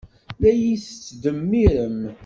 La 0.39 0.49
iyi-tettdemmirem. 0.53 1.99